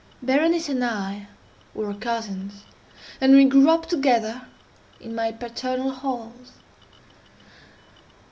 [0.23, 1.27] Berenice and I
[1.75, 2.63] were cousins,
[3.21, 4.47] and we grew up together
[4.99, 6.53] in my paternal halls.